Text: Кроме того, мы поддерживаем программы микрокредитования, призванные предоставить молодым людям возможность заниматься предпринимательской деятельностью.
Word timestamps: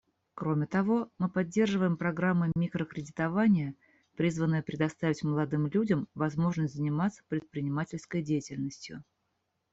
Кроме 0.33 0.65
того, 0.65 1.11
мы 1.19 1.29
поддерживаем 1.29 1.95
программы 1.95 2.51
микрокредитования, 2.55 3.75
призванные 4.15 4.63
предоставить 4.63 5.23
молодым 5.23 5.67
людям 5.67 6.07
возможность 6.15 6.73
заниматься 6.73 7.21
предпринимательской 7.29 8.23
деятельностью. 8.23 9.03